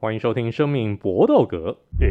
[0.00, 1.56] 欢迎收听《生命搏斗格》。
[1.98, 2.04] 我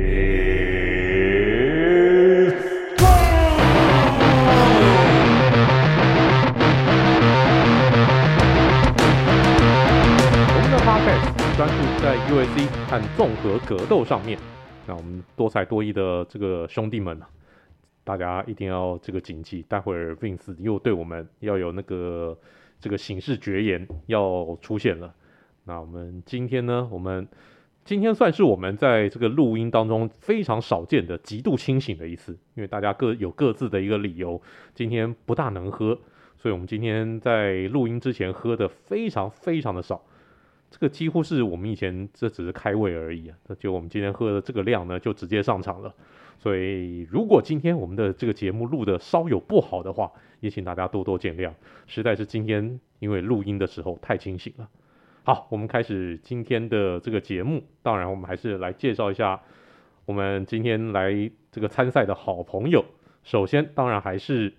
[10.61, 11.15] 们的 p o d c
[11.55, 14.38] 专注在 UFC 和综合格斗上面。
[14.85, 17.17] 那我们多才多艺的这个兄弟们，
[18.04, 22.38] 大家一定要这个谨记，待会儿 Vince 又对我们要有那个
[22.81, 25.15] 这个警示绝言要出现了。
[25.63, 27.25] 那我们今天呢，我们。
[27.88, 34.41] 今天算是我们在这个录音当中非常少见的极度清醒的一次，因为大家各有各自的一个理由，
[34.75, 35.98] 今天不大能喝，
[36.38, 40.03] 所以我们今天在录音之前喝的非常非常的少，
[40.70, 45.95] 这个几乎是我们以前这只是开胃而已啊，那就我们今天喝的这个量呢，就直接上场了。
[46.38, 51.54] 所以如果今天我们的这个节目录的稍有不好的话，也请大家多多见谅，
[51.85, 54.67] 实在是今天因为录音的时候太清醒了。
[55.27, 57.62] 好，我们开始今天的这个节目。
[57.84, 59.41] 当然，我们还是来介绍一下
[60.05, 62.85] 我们今天来这个参赛的好朋友。
[63.24, 64.54] 首先，当然还是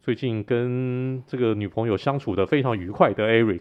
[0.00, 3.60] 最近跟这个女朋友相处的非常愉快的 Eric。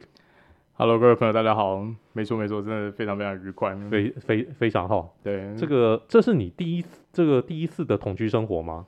[0.73, 1.85] Hello，各位朋友，大家好。
[2.13, 5.15] 没错，没错，真的非常非常愉快，非非非常好。
[5.21, 8.87] 对，这个这是你第一这个第一次的同居生活吗？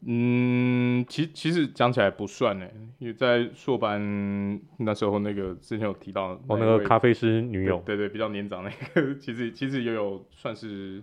[0.00, 2.66] 嗯，其其实讲起来不算呢，
[2.98, 11.02] 因为在硕班那时候，那个之前有提到哦，那个咖啡师女友，对，对对，比较年长那个，其实其实也有算是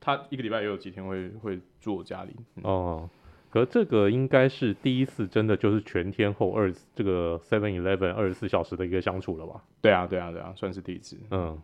[0.00, 2.34] 他一个礼拜也有几天会会住我家里。
[2.56, 3.10] 嗯、哦，
[3.50, 9.62] 可这个应该是第一次，真的就是全天候二这个 Seven Eleven 二十四小时的一个相处了吧？
[9.80, 11.16] 对啊，对啊，对啊，算是第一次。
[11.30, 11.56] 嗯，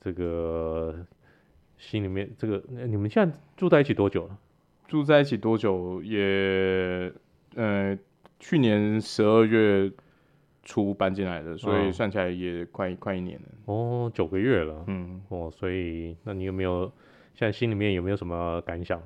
[0.00, 1.06] 这个
[1.76, 4.36] 心里面这个，你们现在住在一起多久了？
[4.88, 6.02] 住在一起多久？
[6.02, 7.12] 也，
[7.54, 7.96] 呃，
[8.40, 9.92] 去年十二月
[10.62, 13.48] 初搬进来的，所以算起来也快、哦、快一年了。
[13.66, 14.82] 哦，九个月了。
[14.86, 16.90] 嗯，哦，所以那你有没有
[17.34, 18.98] 现在心里面有没有什么感想？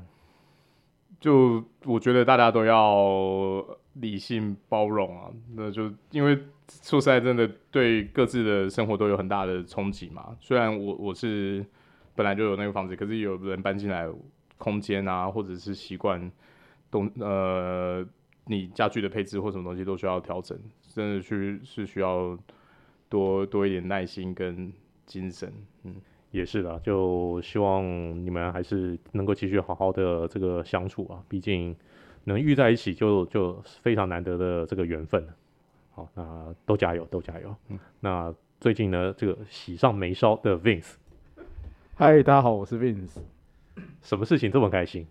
[1.18, 5.30] 就我觉得大家都要理性包容啊。
[5.56, 10.36] 那就因为说实在，真的对各自的生活都有很大的冲击嘛。
[10.40, 11.66] 虽然我我是
[12.14, 14.08] 本来就有那个房子，可是有人搬进来。
[14.62, 16.30] 空间啊，或者是习惯
[16.88, 18.06] 东呃，
[18.44, 20.56] 你家具的配置或什么东西都需要调整，
[20.86, 22.38] 真的去是需要
[23.08, 24.72] 多多一点耐心跟
[25.04, 25.52] 精神。
[25.82, 25.96] 嗯，
[26.30, 27.84] 也是的，就希望
[28.24, 31.74] 你们还是能够继续好好的这个相处啊，毕竟
[32.22, 35.26] 能遇在一起就就非常难得的这个缘分。
[35.90, 37.52] 好，那都加油，都加油。
[37.68, 40.94] 嗯，那最近呢，这个喜上眉梢的 Vince，
[41.96, 43.18] 嗨，大家好，我是 Vince。
[44.02, 45.06] 什么事情这么开心？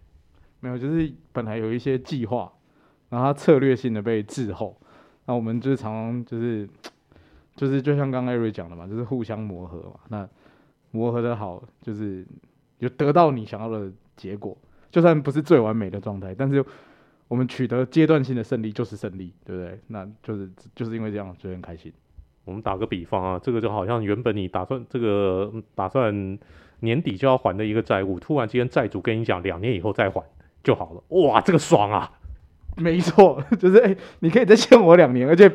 [0.59, 2.53] 没有，就是本来有一些计划，
[3.09, 4.79] 然后它策略性的被滞后。
[5.25, 6.69] 那我们就是常常就是
[7.55, 9.99] 就是就像刚刚艾瑞讲的嘛，就是互相磨合嘛。
[10.09, 10.29] 那
[10.91, 12.23] 磨合的好，就是
[12.77, 14.55] 有得到你想要的结果，
[14.91, 16.63] 就算不是最完美的状态，但是
[17.27, 19.79] 我们取得阶段性的胜利就是胜利，对不对？
[19.87, 21.91] 那就是就是因为这样，所以很开心。
[22.45, 26.37] 我们打个比方啊，这个就好像原本你打算这个打算。
[26.81, 30.23] 年底就要还的一个债务，突然之间债主跟你讲两年以后再还
[30.63, 32.11] 就好了，哇，这个爽啊！
[32.77, 35.49] 没错，就是哎、欸，你可以再欠我两年，而且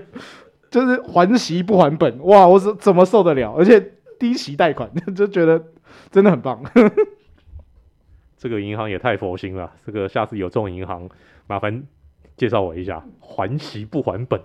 [0.71, 3.53] 就是还息不还本，哇，我怎怎么受得了？
[3.55, 5.63] 而且低息贷款，就觉得
[6.11, 6.63] 真的很棒。
[8.39, 11.09] 这个银行也太佛心了，这个下次有这种银行，
[11.47, 11.85] 麻烦
[12.37, 14.41] 介绍我一下，还息不还本，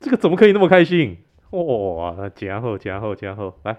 [0.00, 1.18] 这个怎么可以那么开心？
[1.50, 3.76] 哇，然后然后然后来。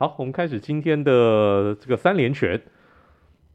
[0.00, 2.62] 好，我们开始今天的这个三连拳。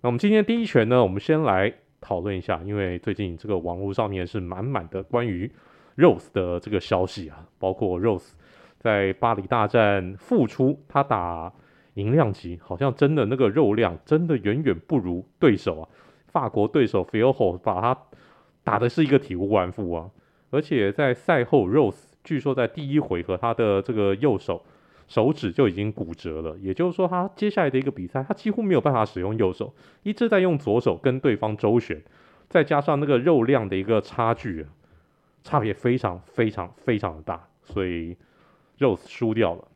[0.02, 5.50] 那我们今天第一拳呢，我们先来讨论一下，因为最近这个网络上面是满满的关于
[5.96, 8.31] Rose 的这个消息啊，包括 Rose
[8.78, 11.50] 在巴黎大战复出，他打
[11.94, 15.88] 银量级，好像真的那个肉量真的远远不如对手啊，
[16.28, 17.98] 法国对手 f i o h o 把他
[18.66, 20.10] 打的是一个体无完肤啊，
[20.50, 24.62] 而且在赛后 Rose 据说在第一回合他的这个右手。
[25.08, 29.74] 手指就已经骨折了，也就是说，他接下来的一个比赛，他几乎没有办法使用右手，
[30.04, 32.01] 一直在用左手跟对方周旋，
[32.50, 34.66] 再加上那个肉量的一个差距，
[35.44, 38.16] 差别非常非常非常的大，所以
[38.80, 39.68] Rose 输掉了。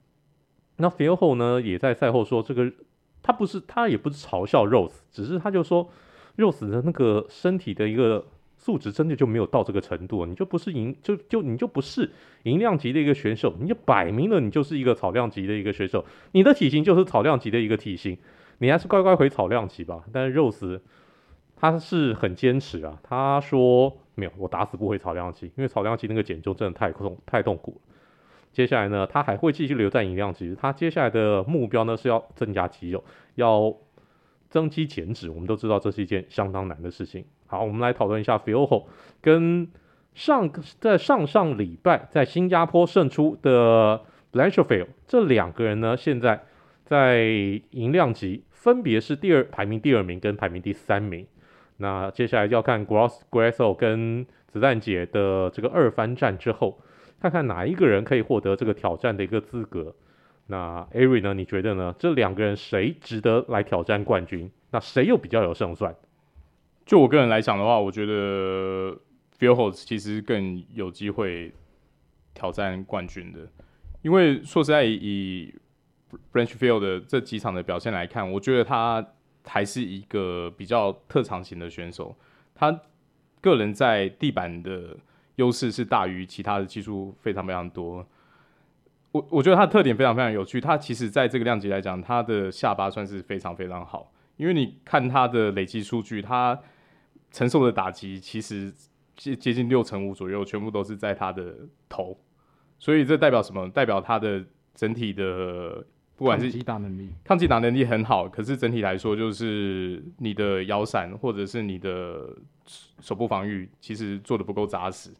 [0.77, 2.71] 那 Firot 呢，也在赛后说，这个
[3.21, 5.89] 他不是他也不是嘲笑 Rose，只是他就说
[6.37, 8.25] Rose 的那个身体的一个。
[8.57, 12.09] 素质真的就没有到这个程度，你就不是银，就就你就不是
[12.43, 18.17] 银量级的一个选手，你就摆明了你就是一个草量级的一个选手，你的体型就是草量级的一个体型，
[18.57, 20.03] 你还是乖乖回草量级吧。
[20.11, 20.81] 但是 Rose
[21.55, 27.93] 他是很坚持啊，他说没有，我打死不回草量级，因为草量级那个减重真的太痛太痛苦了。
[28.51, 30.55] 接下来呢，他还会继续留在银量级。
[30.59, 33.03] 他接下来的目标呢是要增加肌肉，
[33.35, 33.75] 要
[34.49, 35.29] 增肌减脂。
[35.29, 37.23] 我们都知道这是一件相当难的事情。
[37.47, 38.85] 好，我们来讨论一下 Fioho
[39.21, 39.67] 跟
[40.13, 44.01] 上在上上礼拜在新加坡胜出的
[44.31, 46.43] Blanchfield 这两个人呢，现在
[46.83, 47.23] 在
[47.71, 51.25] 银量级分别是第二排名第二名跟排名第三名。
[51.77, 56.79] 那接下来就要看 Gross Grasso 跟子弹姐的这个二番战之后。
[57.19, 59.95] 看看哪一个人可以获得这个挑战的一个资格？
[60.45, 61.33] 那 Ari 呢？
[61.33, 61.95] 你觉得呢？
[61.97, 64.51] 这两个人谁值得来挑战冠军？
[64.69, 65.95] 那谁又比较有胜算？
[66.87, 68.97] 就我个人来讲的话，我觉得
[69.37, 71.53] Fioho 其实更有机会
[72.33, 73.41] 挑战冠军的，
[74.01, 75.53] 因为说实在，以
[76.33, 79.05] Blanchfield 的这几场的表现来看，我觉得他
[79.45, 82.15] 还是一个比较特长型的选手，
[82.55, 82.81] 他
[83.41, 84.97] 个人在地板的。
[85.37, 88.03] 优势是大于其他的技术非常非常多，
[89.11, 90.59] 我我觉得他的特点非常非常有趣。
[90.59, 96.59] 他其实在这个量级来讲，他的下巴算是非常非常好，因为你看他的累积数据，他
[97.31, 98.73] 承受的打击其实
[99.15, 101.55] 接接近六成五左右，全部都是在他的
[101.89, 102.17] 头，
[102.79, 103.69] 所以这代表什么？
[103.69, 105.85] 代表他的整体的
[106.15, 108.27] 不管是抗击打能力，抗击打能力很好。
[108.27, 112.35] 可是整体来说，就是你的摇闪或者是你的
[112.99, 115.11] 手部防御，其实做的不够扎实。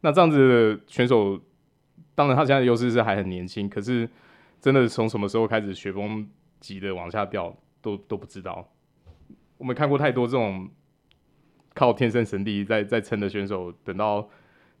[0.00, 0.36] 那这样子
[0.76, 1.40] 的选手，
[2.14, 4.08] 当然他现在的优势是还很年轻，可是
[4.60, 6.28] 真的从什么时候开始雪崩
[6.58, 8.68] 级的往下掉，都都不知道。
[9.58, 10.68] 我们看过太多这种
[11.74, 14.28] 靠天生神力在在撑的选手，等到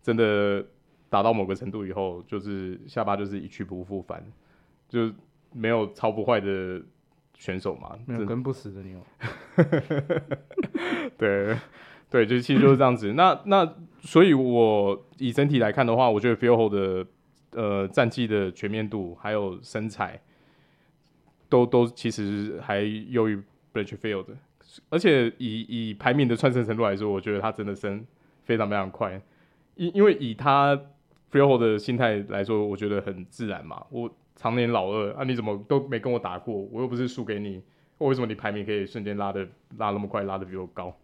[0.02, 0.64] 真的
[1.08, 4.24] 达到某个程度以后，就是下巴就是一去不复返，
[4.88, 5.12] 就
[5.52, 6.82] 没有超不坏的
[7.34, 9.00] 选手嘛，没有跟不死的牛。
[11.18, 11.56] 对。
[12.10, 13.14] 对，就其实就是这样子。
[13.14, 17.06] 那那，所以我以整体来看的话，我觉得 Fioho 的
[17.52, 20.20] 呃战绩的全面度还有身材，
[21.48, 23.42] 都都其实还优于
[23.72, 24.26] Blanchfield。
[24.88, 28.04] 而且以以排名的窜升程度来说，我觉得他真的升
[28.44, 29.20] 非常非常快。
[29.74, 30.78] 因因为以他
[31.30, 33.84] Fioho 的心态来说，我觉得很自然嘛。
[33.90, 36.54] 我常年老二啊，你怎么都没跟我打过？
[36.70, 37.62] 我又不是输给你，
[37.98, 39.46] 我为什么你排名可以瞬间拉的
[39.78, 40.94] 拉那么快，拉的比我高？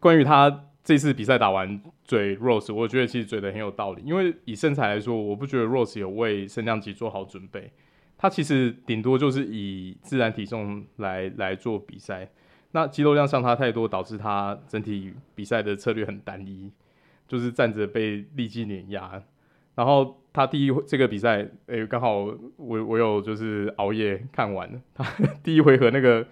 [0.00, 4.02] 关于他这次比赛打完嘴 Rose，我觉得其实嘴的很有道理。
[4.04, 7.70] 因为以身材来说，我不觉得 Rose 有为升降级做好准备。
[8.16, 12.28] 他其实顶多就是以自然体重来来做比赛。
[12.74, 16.70] 那肌肉量相差太多，导致他整体比赛的策略很单一，
[17.26, 19.22] 就是站着被立即碾压。
[19.74, 22.24] 然后他第一这个比赛，诶、欸，刚好
[22.56, 25.04] 我我有就是熬夜看完了他
[25.42, 26.26] 第一回合那个。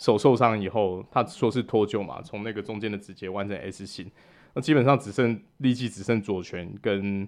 [0.00, 4.08] 手受伤以后，他说是脱臼嘛，从那个中间的指节弯成 S 型，
[4.54, 7.26] 那基本上只剩力气只剩左拳跟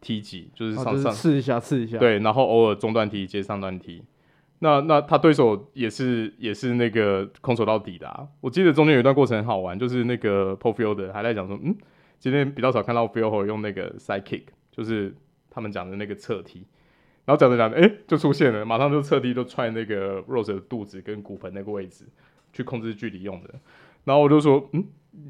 [0.00, 4.00] 踢击，就是上上刺一下刺一下，对，然后偶尔中段踢接上段踢。
[4.64, 8.26] 那那他对手也是也是那个空手到底的啊。
[8.40, 11.76] 我记得中间有一段过程很好玩，就是那个 Paul Felder 还在讲说，嗯，
[12.18, 15.14] 今天比较少看到 Fioho 用那个 side kick，就是
[15.50, 16.66] 他们讲的那个侧踢。
[17.26, 22.06] 然后讲着讲着，哎，就出现了，马上就侧踢，就踹那个 Rose 的肚子跟骨盆那个位置，
[22.50, 23.50] 去控制距离用的。
[24.04, 24.82] 然后我就说，嗯，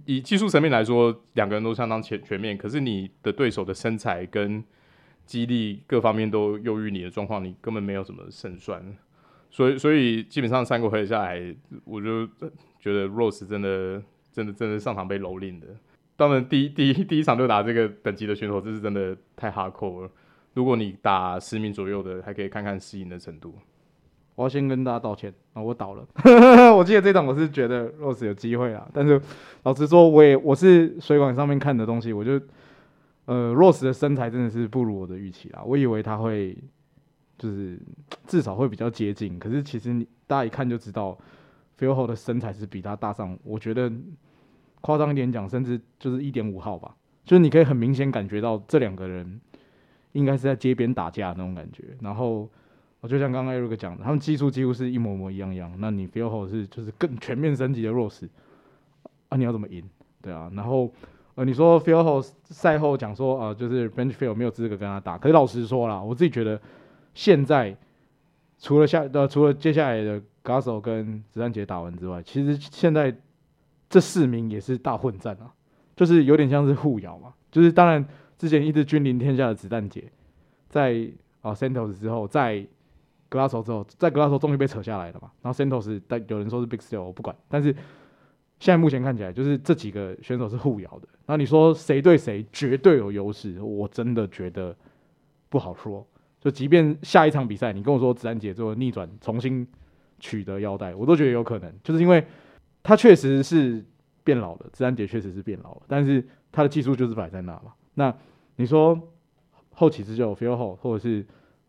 [0.04, 2.56] 以技术层面来说，两个人都相当全全面。
[2.56, 4.62] 可是你的对手的身材跟
[5.26, 8.96] 肌力各方面都优于你的状况，你根本没有什么胜算。
[9.55, 11.41] 所以，所以基本上三个回合下来，
[11.85, 12.27] 我就
[12.81, 15.69] 觉得 Rose 真的、真的、真的上场被蹂躏的。
[16.17, 20.11] 当然，第一、第一、第一场就打这个等级的选手，这是真的太 hardcore 了。
[20.55, 23.55] 如果你打十名左右的，还可以看看适应的程度。
[24.34, 26.05] 我要先跟大家道歉啊，我倒了。
[26.75, 29.23] 我记得这场我是觉得 Rose 有机会啊，但是
[29.63, 32.41] 老实说，我也我是水管上面看的东西，我就
[33.27, 35.63] 呃 Rose 的身材真的是不如我的预期啦。
[35.65, 36.58] 我以为他会
[37.38, 37.79] 就是
[38.26, 41.19] 至少会比较接近，可是其实你大家一看就知道
[41.79, 43.93] Fioho 的身材是比他大上，我觉得
[44.81, 46.94] 夸张一点讲，甚至就是一点五号吧。
[47.24, 49.41] 就是你可以很明显感觉到这两个人。
[50.12, 52.48] 应该是在街边打架那种感觉，然后
[53.00, 55.74] 我就像刚刚 Eric 讲的，他们技术几乎是一模模一样样。
[55.79, 58.29] 那你 Fioho 是就是更全面升级的 Rose
[59.29, 59.82] 啊，你要怎么赢？
[60.22, 60.88] 对啊，然后
[61.34, 65.19] 呃，你说 Fioho 赛后讲说啊、就是 Benchfield 没有资格跟他打。
[65.19, 66.62] 可是老实说啦，我自己觉得
[67.15, 67.77] 现在
[68.59, 73.17] 除了下呃除了接下来的 g a s o 跟子弹姐打完之外，其实现在
[73.89, 75.51] 这四名也是大混战啊，
[75.97, 78.06] 就是有点像是互咬嘛，就是当然。
[78.37, 80.11] 之前一直君临天下的子弹姐，
[80.69, 81.09] 在
[81.41, 82.67] 啊 Santos 之后，在
[83.31, 85.31] Grasso 之后，在 Grasso 终于被扯下来了嘛。
[85.41, 87.35] 然后 Santos 但有人说是 Big Steel，我不管。
[87.49, 87.73] 但是
[88.59, 91.09] 现在目前看起来，就是这几个选手是互咬的。
[91.27, 93.63] 那你说谁对谁绝对有优势？
[93.63, 94.77] 我真的觉得
[95.49, 96.05] 不好说。
[96.44, 99.67] 就即便下一场比赛，你跟我说子弹姐做逆转重新
[100.19, 102.22] 取得腰带，我都觉得有可能，就是因为
[102.82, 103.82] 他确实是
[104.22, 106.22] 变老了，子弹姐确实是变老了，但是
[106.53, 107.72] 他的技术就是摆在那嘛。
[107.94, 108.15] 那
[108.56, 109.08] 你说
[109.70, 111.24] 后起之秀 Phil Hought 或者是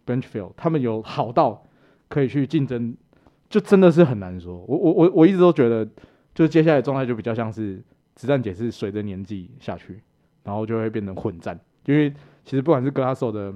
[0.06, 1.66] Benchfield，他们有好到
[2.10, 2.98] 可以去竞争，
[3.48, 4.58] 就真的是很难说。
[4.68, 5.88] 我我我我一直都觉得，
[6.34, 7.82] 就接下来状态就比较像是
[8.16, 10.02] 子弹姐是随着年纪下去，
[10.44, 12.14] 然后就会变成混战，因为
[12.44, 13.54] 其实不管是 Grasso 的。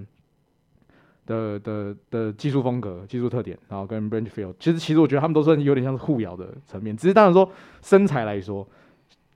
[1.30, 6.98] 的的的技术风格、技术特点，然后跟 Branch Field，其实其实我觉得他们都算有点像是互咬的层面。
[6.98, 7.48] 只是当然说
[7.84, 8.68] 身材来说，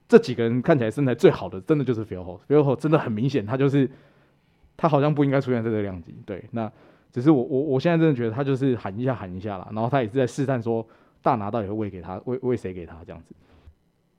[0.08, 2.40] 这几个人看起来身材最好的，真的就是 Phil Hought。
[2.50, 3.88] Phil Hought 真的很明显，他就是
[4.76, 6.16] 他好像不应该出现在这个量级。
[6.26, 6.72] 对，那
[7.12, 10.86] 只是我我我现在真的觉得他就是喊一下喊一下啦，然后他也是在试探说
[11.22, 13.36] 大拿到底会喂给他喂喂谁给他这样子。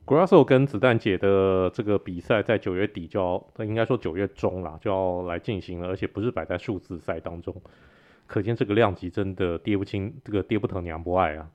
[0.06, 7.54] Grasso 跟子弹姐的这个比赛在九月底就要，应该说九月中啦，就要来进行了，而且不是摆在数字赛当中，
[8.26, 11.48] 可见这个量级真的跌不清，这个跌不疼娘不爱啊。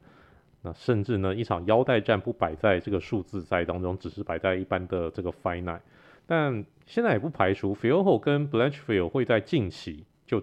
[0.63, 5.81] 那甚至呢，一场腰带战不摆在这个数字赛当中，只是摆在一般的这个 Fight Night。
[6.25, 10.41] 但现在也不排除 Phil Hought 跟 Blanchfield 会在近期就，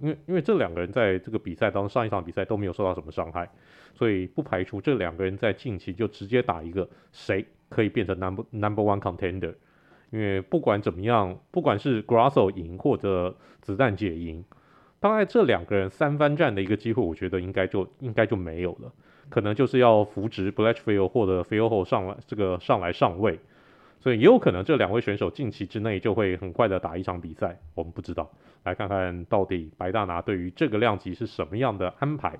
[0.00, 3.48] 因为因为这两个人在这个比赛当中上一场比赛都没有受到什么伤害。
[3.92, 9.52] 所以不排除这两个人在近期就直接打一个谁可以变成 number number one contender，
[10.10, 14.44] 因为不管怎么样，不管是 Grasso 赢或者子弹姐赢，
[15.00, 18.90] 大概这两个人三番战的一个机会，我觉得应该就应该就没有了，
[19.28, 23.40] 可能就是要扶植 Blanchfield 或者 Philo 上来这个上来上位，
[24.00, 28.30] 所以也有可能这两位选手近期之内就会很快的打一场比赛，我们不知道，
[28.64, 32.38] 来看看到底白大拿对于这个量级是什么样的安排。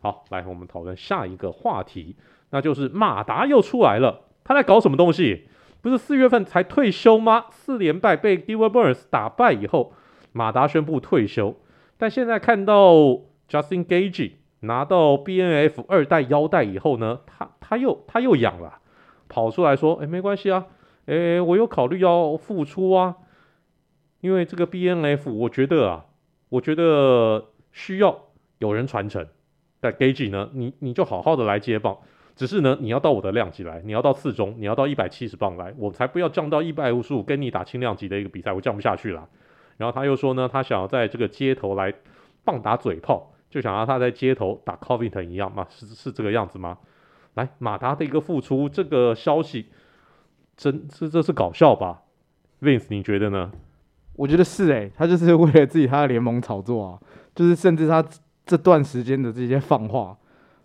[0.00, 2.16] 好，来，我们讨论下一个话题，
[2.50, 5.48] 那就是马达又出来了，他在搞什么东西？
[5.82, 7.46] 不是四月份才退休吗？
[7.50, 9.92] 四连败被 Gilbert Burns 打败以后，
[10.32, 11.56] 马达宣布退休。
[11.98, 12.94] 但现在看到
[13.48, 18.78] Justin Gaethje 拿到 BNF 二代腰带以后呢，他他又他又痒了，
[19.28, 20.66] 跑出来说：“哎，没关系啊，
[21.06, 23.16] 哎，我有考虑要复出啊，
[24.20, 26.06] 因为这个 BNF，我觉得啊，
[26.48, 28.26] 我觉得需要
[28.58, 29.26] 有人传承。”
[29.82, 31.96] 但 Gage 呢，你你就好好的来接棒，
[32.36, 39.26] 只是呢，你要到我的量级来，你要到四中，你要到一百七十磅来，我才不要降到一百五十五跟你打轻量级的一个比赛，我降不下去了。
[39.78, 41.94] 然后他又说呢，他想要在这个街头来
[42.44, 46.76] 棒打嘴炮，就想要他在街头打 Covington 一样嘛，是是这个样子吗？
[47.32, 49.70] 来，马达的一个复出，这个消息
[50.60, 52.02] 真这这是搞笑吧
[52.60, 53.50] ？Vince 你觉得呢？
[54.16, 57.00] 我觉得是诶、他就是为了自己他的联盟炒作啊，
[57.34, 58.04] 就是甚至他。
[58.46, 60.16] 这段时间的这些放话，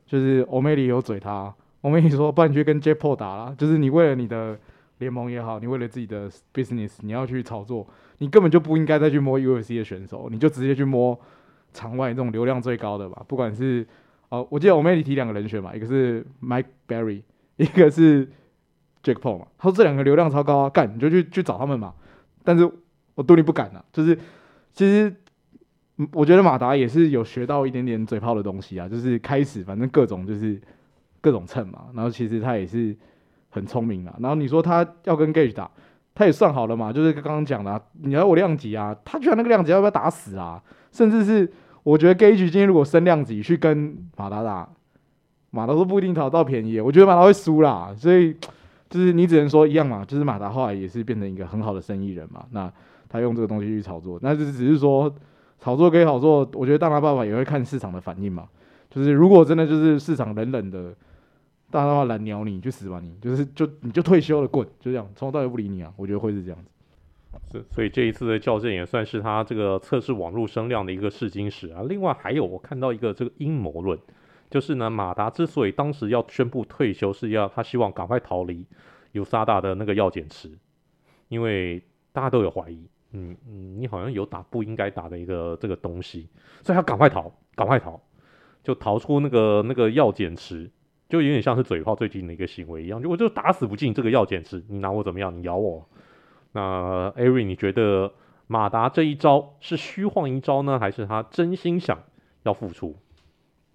[0.07, 4.57] 就是欧梅里有嘴他，欧梅里说，不然你去跟 j a p o 打啦，就是你为了你的
[4.97, 7.87] 联盟也好，你为了自己的 business，你要去炒作，
[8.17, 11.19] 你根本就不应该再去摸 UFC 的选手，你就直接去摸
[11.73, 13.23] 场外这种流量最高的吧。
[13.27, 13.85] 不管是
[14.29, 17.21] 哦，我记得欧梅里提两个人选嘛，一个是 Mike Berry，
[17.57, 18.27] 一个是
[19.05, 21.93] Jack Paul 嘛，他说这两个流量超高啊，干你就去去找他们嘛。
[22.43, 22.69] 但是
[23.13, 24.19] 我对你不敢啊，就是
[24.73, 25.15] 其实。
[26.11, 30.61] 我觉得马达也是有学到一点点嘴炮的东西啊，就是开始反正各种就是
[31.21, 32.93] 各种蹭嘛，然后其实他也是
[33.49, 34.13] 很聪明啊。
[34.19, 35.71] 然后你说他要跟 Gage 打，
[36.13, 40.61] 他也算好了嘛，就是刚刚讲的，你要我量级啊，他居然那个量级要不要打死啊？
[40.91, 41.49] 甚至是
[41.83, 44.67] 我觉得 Gage 今天如果升量级去跟马达打，
[45.51, 47.95] 马达都不一定讨到便宜，我觉得马达会输啦。
[47.95, 48.35] 所以
[48.95, 52.71] 就是你只能说一样嘛，就是马达后来也是变成一个很好的生意人嘛，那
[53.09, 55.13] 他用这个东西去炒作，那就只是说。
[55.57, 58.47] 炒作可以炒作，我觉得大拿爸爸也会看市场的反应嘛。
[58.89, 60.93] 就是如果真的就是市场冷冷的，
[61.71, 63.15] 大拿爸爸懒鸟你，去死吧你！
[63.19, 65.91] 就是就你就退休了，滚，就这样，从头到尾不理你啊。
[65.95, 66.69] 我觉得会是这样子。
[67.51, 71.81] 是，所以这一次的校正也算是他这个测试网络声量的一个试金石啊。
[71.87, 73.97] 另外还有我看到一个这个阴谋论，
[74.49, 78.65] 就是呢，马达之所以当时要宣布退休，是要他希望赶快逃离
[79.13, 80.57] USADA 的那个药检池，
[81.27, 82.87] 因为大家都有怀疑。
[83.17, 86.27] 嗯嗯，你好像有打不应该打的一个这个东西，
[86.61, 87.97] 所以他赶快逃，赶快逃，
[88.61, 90.69] 就逃出那个那个药检池，
[91.07, 95.33] 就有点像是嘴炮最近的一个行为一样，就我就打死不进这个药检池，你拿我怎么样？
[95.33, 95.87] 你咬我？
[96.51, 98.11] 那 Ari，你觉得
[98.47, 101.97] 马达这一招是虚晃一招呢，还是他真心想
[102.43, 102.97] 要复出？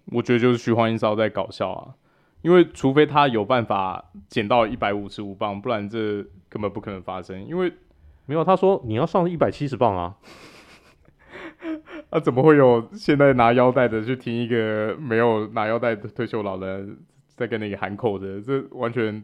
[0.05, 1.95] 我觉得就是徐晃一招在搞笑啊，
[2.41, 7.71] 因为除非他有办法减到一百五十五磅，不然这根本不可能发生，因为。
[8.27, 10.15] 没有，他说你要上一百七十磅啊！
[12.11, 16.97] 那、啊、怎么会有现在拿腰带的去听一个没有拿腰带的退休老人
[17.35, 18.39] 在跟那个喊口的？
[18.39, 19.21] 这完全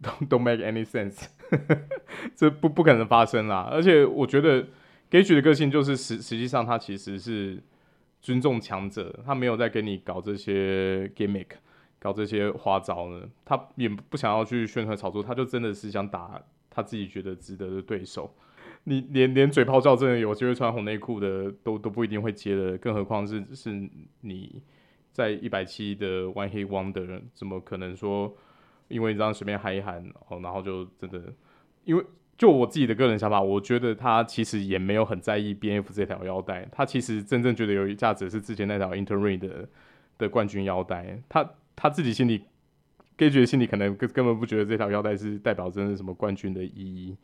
[0.00, 1.26] don't, don't make any sense，
[2.36, 3.68] 这不不可能发生啦！
[3.72, 4.64] 而且我觉得
[5.10, 7.60] Gaethje 的个性就是实实际上他其实是
[8.26, 11.46] 尊重强者，他没有在跟你搞这些 gimmick，
[12.00, 13.22] 搞这些花招呢。
[13.44, 18.34] 他也不想要去宣传炒作，他就真的是想打他自己觉得值得的对手。
[18.82, 23.88] 你连连嘴炮叫真的有机会穿红内裤的都都不一定会接的，更何况是是
[24.22, 24.60] 你
[25.12, 28.36] 在一百七的 One Hit Wonder，怎么可能说
[28.88, 31.32] 因为你这样随便喊一喊哦，然后就真的
[31.84, 32.04] 因为。
[32.38, 39.68] 就我自己的个人想法，我觉得他其实也没有很在意 BF 这条腰带，他其实真正觉得有价值是之前那条 Interim 的
[40.18, 42.42] 的冠军腰带，他他自己心里
[43.16, 47.16] g a 心里可能根根本不觉得这条腰带是代表真的什么冠军的意义。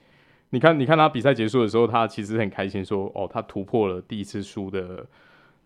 [0.49, 5.07] 你看，你看他比赛结束的时候，他其实很开心说，哦，他突破了第一次输的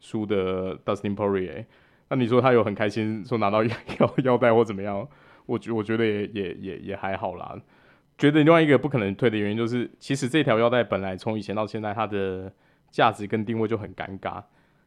[0.01, 1.65] 输的 Dustin p o r i e。
[2.09, 3.77] 那你说他有很开心说拿到 腰
[4.25, 5.07] 腰带或怎么样？
[5.47, 7.57] 我觉我觉得也也也也还好啦。
[8.19, 12.51] 觉得另外一个不可能退的原因就是，其实这条腰带本来从以前到现在，它的
[12.91, 14.43] 价值跟定位就很尴尬，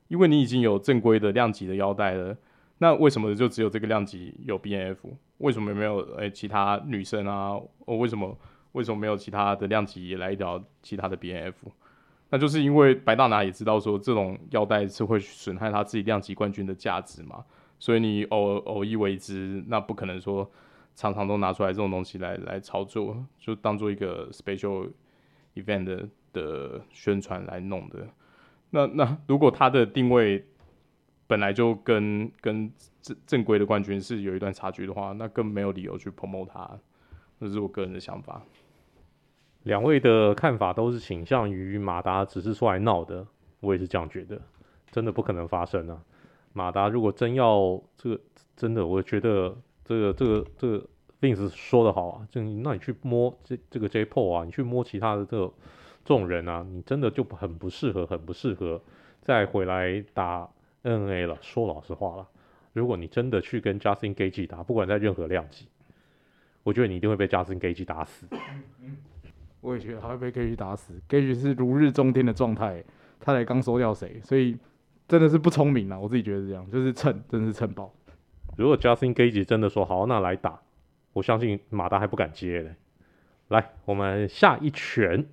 [0.07, 2.35] 因为你已经有正规的量级的腰带了，
[2.79, 4.97] 那为什么就只有这个量级有 BNF？
[5.37, 7.51] 为什么没有诶、其他女生啊？
[7.85, 8.35] 哦，为什么
[8.71, 11.53] 为什么没有其他的量级也来一条其他的 BNF？
[12.31, 17.45] 那就是因为白大拿也知道说这种腰带是会损害他自己量级冠军的价值嘛，
[17.77, 20.49] 所以你偶偶一为之，那不可能说。
[20.99, 24.91] 常常都拿出来这种东西来来操作，就当做一个 special
[25.55, 28.05] event 的，宣传来弄的。
[28.71, 30.45] 那那如果他的定位
[31.25, 32.69] 本来就跟跟
[33.01, 36.77] 正正规的冠军是有一段差距的话，那更没有理由去 promote 他。
[37.39, 38.41] 这是我个人的想法。
[39.63, 43.25] 两位的看法都是倾向于马达只是出来闹的，
[43.61, 44.41] 我也是这样觉得，
[44.91, 46.03] 真的不可能发生啊。
[46.51, 48.19] 马达如果真要这个，
[48.57, 49.55] 真的我觉得。
[49.89, 50.85] 这个这个这个
[51.19, 55.51] Vince 说的好啊，就那你去摸这这个 JPO 啊，你去摸其他的这个
[56.05, 58.79] 这种人啊，你真的就很不适合，很不适合
[59.23, 60.47] 再回来打
[60.83, 61.35] N A 了。
[61.41, 62.27] 说老实话了，
[62.73, 65.65] 如果你真的去跟 Justin Gage 打，不管在任何量级，
[66.61, 68.27] 我觉得你一定会被 Justin Gage 打死。
[69.61, 70.93] 我也觉得他会被 Gage 打死。
[71.09, 72.83] ，Gage 是如日中天的状态，
[73.19, 74.55] 他才刚收掉谁，所以
[75.07, 75.99] 真的是不聪明啊。
[75.99, 77.91] 我自己觉得是这样，就是蹭，真的是蹭爆。
[78.59, 80.59] 如果 Justin Gage 真的说好，那来打，
[81.13, 82.75] 我相信马达还不敢接嘞。
[83.47, 85.25] 来，我们下一拳，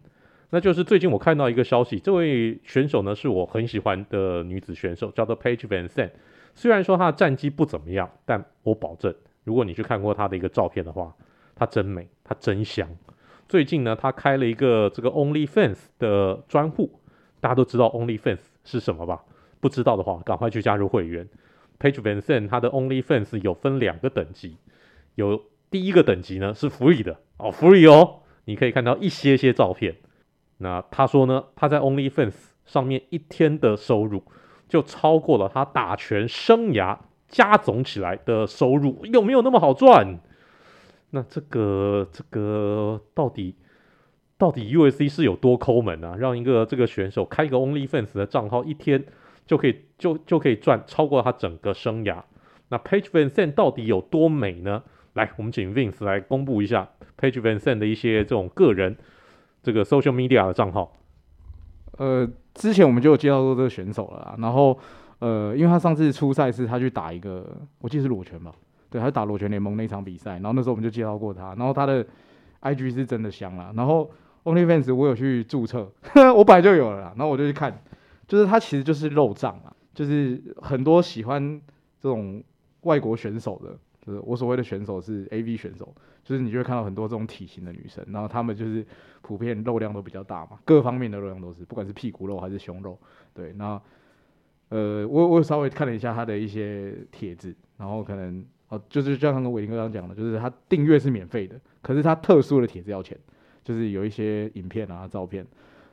[0.50, 6.12] 那就是最近我看到一个消息，这位选手呢是我很喜欢的女子选手，叫做 Page Van Sant。
[6.54, 9.12] 虽然说她的战绩不怎么样，但我保证，
[9.42, 11.12] 如果你去看过她的一个照片的话，
[11.56, 12.88] 她真美，她真香。
[13.48, 17.00] 最近呢，她开了一个这个 OnlyFans 的专户，
[17.40, 19.24] 大家都知道 OnlyFans 是什么吧？
[19.58, 21.28] 不知道的话，赶快去加入会员。
[21.78, 24.56] Page VanZant 他的 OnlyFans 有分两个等级，
[25.14, 29.96] 有第一个等级呢是 free 的哦，free 哦，你可以看到一些些照片。
[30.58, 32.32] 那他说呢，他在 OnlyFans
[32.64, 34.22] 上面一天的收入
[34.68, 40.18] 就超过了他打拳生涯加总起来的收入，有没有那么好赚？
[41.10, 43.54] 那这个这个到底
[44.38, 46.16] 到底 USC 是有多抠门啊？
[46.16, 49.04] 让一个这个选手开一个 OnlyFans 的账号一天？
[49.46, 52.22] 就可以就就可以赚超过他整个生涯。
[52.68, 54.82] 那 Page Vincent 到底有多美呢？
[55.14, 58.96] 来，我们请 Vince 来公布一下 Page Vincent 的一些这种个人
[59.62, 60.92] 这个 social media 的账号。
[61.96, 64.34] 呃，之前我们就有介绍过这个选手了啦。
[64.38, 64.76] 然后
[65.20, 67.46] 呃，因为他上次出赛是他去打一个，
[67.78, 68.52] 我记得是裸拳吧？
[68.90, 70.32] 对，他打裸拳联盟那场比赛。
[70.32, 71.54] 然后那时候我们就介绍过他。
[71.54, 72.04] 然后他的
[72.62, 73.72] IG 是真的香啦。
[73.76, 74.10] 然后
[74.42, 75.90] OnlyFans 我有去注册，
[76.36, 77.14] 我本来就有了啦。
[77.16, 77.80] 然后我就去看。
[78.26, 81.60] 就是他其实就是肉障啊，就是很多喜欢
[82.00, 82.42] 这种
[82.82, 88.84] 外国选手的，就是我所谓的选手是 AV 选手，就是你就会看到很多这种体型的女生，然后她们就是
[89.22, 92.98] 普遍肉量都比较大嘛，各方面的肉量都是，不管是屁股肉还是胸肉，
[93.32, 93.80] 对，那
[94.70, 103.16] 呃，我我稍微看了一下他的一些帖子，然后可能哦，就是就像刚刚伟霆哥刚讲的，就是他订阅是免费的，可是他特殊的帖子要钱，
[103.62, 105.46] 就是有一些影片啊、照片，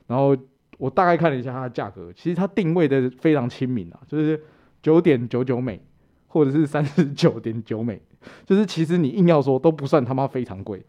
[0.08, 0.36] 然后。
[0.78, 4.42] 我大概看了一下它的价格，其实它定位的非常亲民啊，就是
[4.82, 5.80] 九点九九美，
[6.26, 8.00] 或者是三十九点九美，
[8.44, 10.84] 就是其实你硬要说都不算他妈非常贵，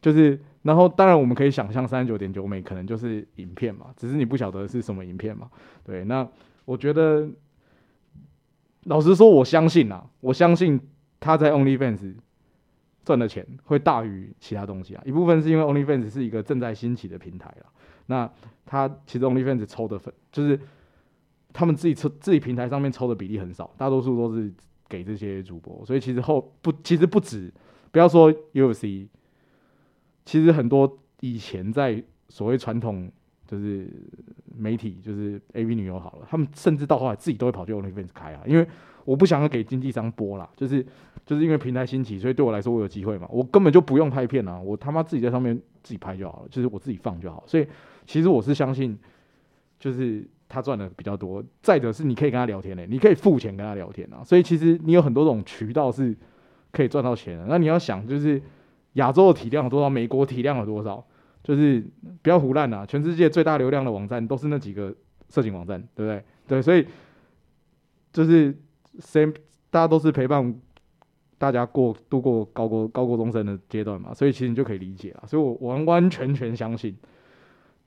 [0.00, 5.50] 就是然后当然我们可以想象三十九点九美可能就是影片嘛，只是你不晓得是什么影片嘛，
[5.84, 6.26] 对，那
[6.64, 7.28] 我觉得
[8.84, 10.80] 老实说，我相信啊，我相信
[11.20, 12.14] 他在 OnlyFans
[13.04, 17.70] 赚的钱会大于其他东西啊，一部分是因为 OnlyFans 是一个正在兴起的平台啊。
[18.06, 18.30] 那
[18.64, 20.58] 他其实 OnlyFans 抽的粉，就是
[21.52, 24.52] 他们自己抽自己平台上面抽的比例很少，大多数都是
[24.88, 27.52] 给这些主播，所以其实后不其实不止，
[27.90, 29.06] 不要说 UFC，
[30.24, 33.10] 其实很多以前在所谓传统
[33.46, 33.88] 就是
[34.56, 38.66] 媒体，就是 AV 女优好了，他们甚至到后来自己都会跑去 OnlyFans 开啊，因为
[39.04, 40.84] 我不想要给经纪商播啦，就是
[41.24, 47.66] 就是因为平台兴起，所以对我来说我有机会嘛，我根本就不用拍片啊，我他妈自己在上面自己拍就好了，就是我自己放就好，所以
[48.06, 48.96] 其实我是相信，
[49.78, 56.16] 就是他赚的比较多，再者是你可以跟他聊天嘞、你可以付钱跟他聊天啊，所以其实你有很多种渠道是
[56.72, 58.40] 可以赚到钱的，那你要想就是
[58.94, 61.04] 亚洲的体量有多少，美国体量有多少？
[61.42, 61.80] 就是
[62.22, 62.84] 不要胡乱啊！
[62.84, 64.92] 全世界最大流量的网站都是那几个
[65.28, 66.24] 色情网站，对不对？
[66.48, 66.84] 对，所以
[68.12, 68.52] 就是
[68.98, 69.24] 谁
[69.70, 70.52] 大家都是陪伴
[71.38, 75.22] 大家过度过高过高过中生的阶段嘛，所以其实你就可以理解了。
[75.28, 76.96] 所以我完完全全相信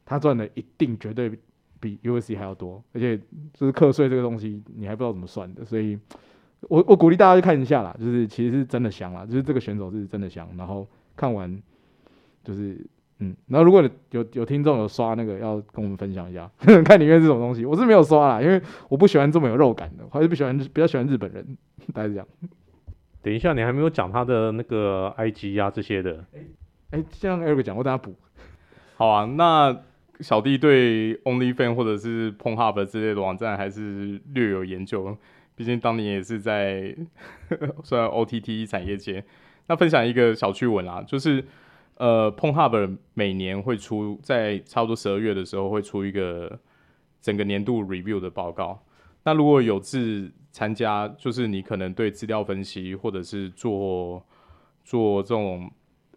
[0.09, 1.31] 他赚的一定绝对
[1.79, 3.17] 比 UFC 还要多，而且
[3.53, 5.97] 就是课税这个东西你还不知道怎么算的，所以
[6.61, 11.61] 我我鼓励大家去看一下啦，就是其实是真的香啦，就是这个选手是真的香，然后看完
[12.43, 12.83] 就是。
[13.21, 17.65] 嗯，然后如果有有听众有刷那个，要跟我们分享一下，呵 呵看里面是什么东西。
[17.65, 21.45] 我是没有刷啦，因为我不喜欢这么有肉感的，我还是不喜欢比较喜欢日本人。
[21.93, 22.25] 大概是这样。
[23.21, 26.23] 等一下，你还没有讲他的那个 IG 啊这些的。
[26.33, 26.39] 哎
[26.91, 28.15] 哎，先让 Eric 讲，我等下补。
[28.95, 29.77] 好啊，那
[30.19, 35.17] 小弟对 Only Fan 或者是 PonHub 之类的网站还是略有研究，
[35.55, 36.95] 毕竟当年也是在
[37.83, 39.23] 算 OTT 产业界。
[39.67, 41.45] 那分享一个小趣闻啊，就是。
[41.99, 46.57] 呃 PonHub 每年会出在差不多十二月的时候会出一个
[47.19, 48.81] 整个年度 review 的报告。
[49.25, 54.25] 那如果有志参加，就是你可能对资料分析或者是做
[54.81, 55.69] 做这种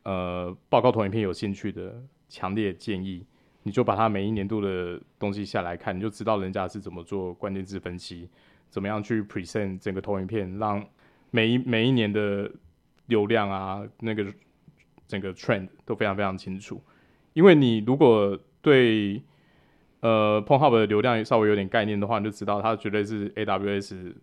[0.05, 3.27] 呃报告投影片有兴趣的，强烈建议
[3.63, 8.29] 你就把它每一年度的东西下来看，你就知道人家是怎么做关键字分析，
[8.71, 10.85] 怎么样去 present 整个投影片，让
[11.31, 12.51] 每一每一年的
[13.07, 14.27] 流量啊那个。
[15.09, 16.81] 整个 trend 都非常非常清楚，
[17.35, 19.21] 因为你如果对
[20.01, 24.15] 呃 p o n h u b 的流量稍微有点概念的话，你就知道它绝对是 AWS、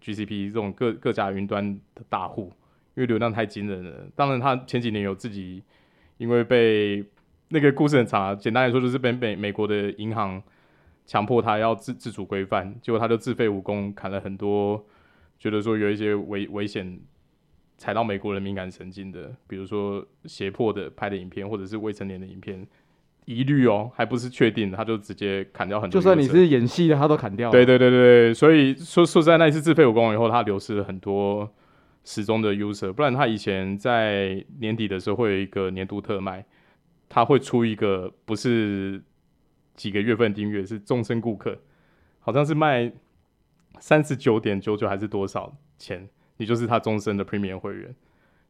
[0.00, 2.50] GCP 这种各各家云端的大户，
[2.94, 4.08] 因为流量太惊人了。
[4.16, 5.62] 当然，它前几年有自己
[6.16, 7.04] 因为被
[7.48, 10.42] 那个故事很长啊，简单来说就是被美美国的银行
[11.06, 14.84] 强迫他要自自主规范，结果他就自废武功，砍了很多，
[15.38, 17.00] 觉得说有一些危危险。
[17.76, 22.64] 踩到美国人敏感神经的，比如说胁迫的拍的影片，或者是未成年的影片，
[23.24, 25.92] 一律哦，还不是确定，他就直接砍掉很多。
[25.92, 27.50] 就算你是演戏的，他都砍掉。
[27.50, 31.52] 对对对对，所以说说实在，那一次自废武功以后，他流失了很多
[32.04, 32.92] 时钟的 user。
[32.92, 36.46] 不然他以前在年底的时候会有一个年度特卖，
[37.08, 39.02] 他会出一个不是
[39.74, 41.58] 几个月份订阅，是终身顾客，
[42.20, 42.92] 好像是卖
[43.78, 46.08] 三十九点九九还是多少钱。
[46.36, 47.94] 你就是他终身的 Premium 会员，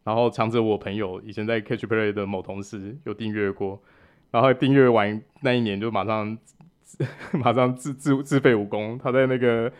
[0.05, 3.83] 然后强者我朋友以前在 Catch Play 的某同事有订阅过，
[4.31, 6.39] 然后订阅完那一年就马上
[7.33, 9.71] 马上自自自废武功，他在那个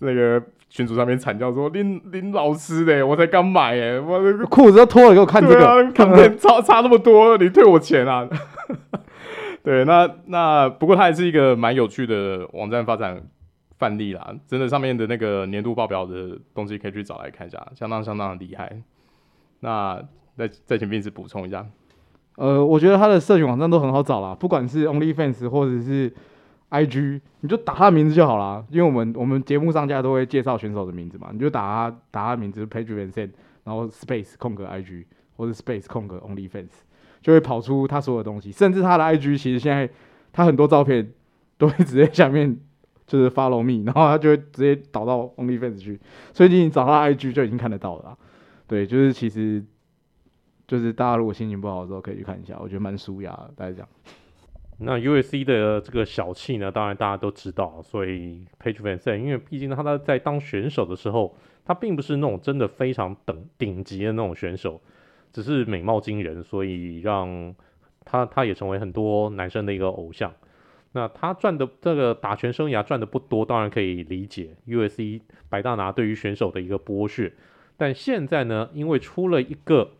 [0.00, 8.28] 那个群主上面惨叫说：“林林老师嘞，我才刚买哎，我那个裤子都脱了给我看这个，啊、 看片差差那么多，你退我钱啊？”
[9.62, 13.22] 对，那那不过它还是一个蛮有趣的网站发展。
[13.76, 18.80] 范例啦，真的上面的那个年度报表的东西可以去找来看一下，相当相当的厉害。
[19.60, 20.00] 那
[20.38, 21.66] 再再请斌子补充一下。
[22.36, 26.10] 呃，我觉得他的社群网站都很好找啦，不管是 OnlyFans 或者是
[26.82, 28.64] IG，你就打他的名字就好啦。
[28.70, 31.60] 因为我们我们节目上架都会介绍选手的名字嘛，你就打
[31.90, 33.30] 他打他名字 Page Vincent，
[33.64, 35.04] 然后 Space 空格 IG
[35.36, 36.70] 或者 Space 空格 OnlyFans，
[37.20, 39.88] 就会跑出他所有的东西，甚至他的 IG 其实现在
[40.32, 41.12] 他很多照片
[41.56, 42.58] 都会直接下面。
[43.06, 46.00] 就是 follow me，然后他就会直接导到 OnlyFans 去，
[46.32, 48.16] 所以你找他 IG 就已经看得到了。
[48.66, 49.62] 对，就是其实，
[50.66, 53.50] 就是大家如果心情不好的时候可以去看一下，我觉得蛮舒压的。
[53.54, 53.88] 大家讲，
[54.78, 64.80] 那 UFC 的这个小气呢，当然大家都知道，所以 Paige VanZant，因为毕竟他在在当选手的时候，他并不是那种真的非常等顶级的那种选手，
[65.32, 67.54] 只是美貌惊人，所以让
[68.04, 70.32] 他他也成为很多男生的一个偶像。
[70.92, 77.32] 那他赚的这个打拳生涯赚的不多，当然可以理解 UFC 白大拿对于选手的一个剥削。
[77.76, 79.90] 但现在呢，因为出了一个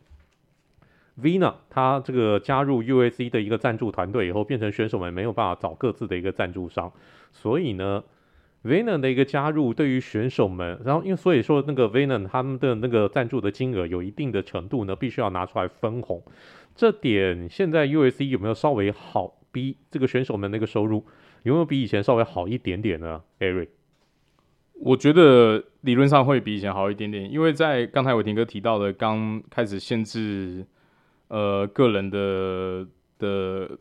[1.21, 6.93] Vina，他这个加入 UFC 的一个赞助团队以后，变成选手们没有办法找各自的一个赞助商，
[7.33, 8.03] 所以呢
[8.65, 16.23] ，Vina 的一个加入对于选手们，然后因为所以说那个 Vina 他们的那个赞助的金额有一定的程度呢，必须要拿出来分红。
[16.75, 19.39] 这点现在 UFC 有没有稍微好？
[19.53, 21.07] 比这个选手们那个收入
[21.45, 23.69] 有没有比以前稍微好一点点呢？Eric，
[24.81, 30.67] 我觉得理论上会比以前好一点点，因为在刚才伟霆哥提到的，刚开始限制
[31.29, 32.87] 呃个人的
[33.19, 33.79] 的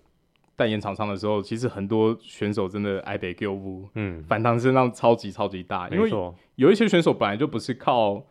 [0.55, 6.09] 代言厂商的时候，其实很多选手真的爱得给我，嗯，反弹声浪超级超级大，因为，
[6.55, 8.23] 有一些选手本来就不是靠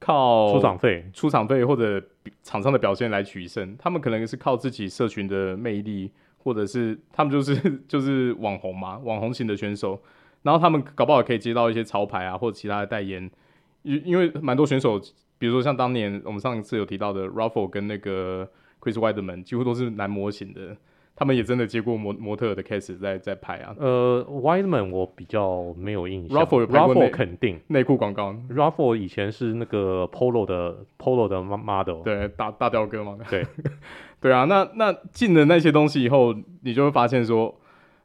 [0.00, 2.02] 靠出场费、出场费或者
[2.42, 10.00] 场上的表现来取胜，他们可能是靠自己社群的魅力，或者是他们就是 就是网红嘛，网红型的选手，
[10.42, 13.30] 然后他们搞不好可以接到一些潮牌啊或者其他的代言，
[13.88, 15.00] 因因为蛮多选手，
[15.38, 18.48] 比如说像当年我们上一次有提到的 Ruffle 跟那个
[18.80, 20.76] Chris Weidman，几乎都是男模型的。
[21.20, 23.74] 他们也真的接过模模特的 case 在在拍啊。
[23.80, 26.38] 呃 w i d e m a n 我比较没有印象。
[26.38, 28.32] Ruffle 有拍过肯定内裤广告。
[28.50, 32.04] Ruffle 以前是那个 Polo 的 Polo 的 model。
[32.04, 33.18] 对，大大雕哥嘛。
[33.28, 33.44] 对，
[34.22, 37.52] 对啊，那那进了那些东西以后，你就会发现说，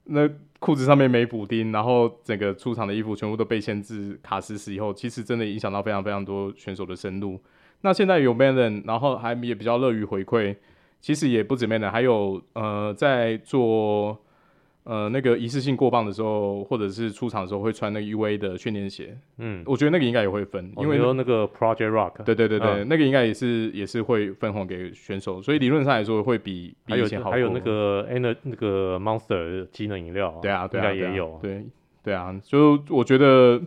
[0.05, 0.27] 那
[0.63, 7.37] 裤子上面没补丁，然后整个出场的衣服全部都被限制卡死死以后，其实真的影响到非常非常多选手的深入。
[7.81, 10.55] 那现在有 Melon，然后还也比较乐于回馈。
[11.01, 14.17] 其实也不止 Melon，还有呃，在做
[14.83, 19.17] 呃那个一次性过磅的时候，或者是出场的时候会穿那个 UA 的训练鞋。
[19.37, 27.31] 嗯，我觉得那个应该也会分，因为说那个 Project Rock，对对对对，嗯、那个应该也是也是会分红给选手，所以理论上来说会比比以前好。
[27.31, 31.39] 还有那个 N 那个 Monster 机能饮料，对啊对啊，应该也有。
[31.41, 31.65] 对
[32.03, 33.61] 对啊，就我觉得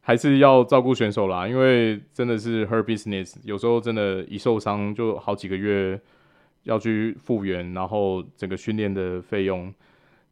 [0.00, 6.00] 还是要照顾选手啦，因为真的是 Her Business，有时候真的一受伤就好几个月。
[6.64, 9.72] 要去复原，然后整个训练的费用，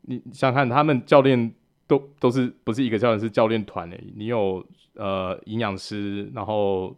[0.07, 1.53] 你想看他们教练
[1.87, 3.97] 都都是不是一个教练，是教练团的。
[4.15, 4.65] 你有
[4.95, 6.97] 呃营养师，然后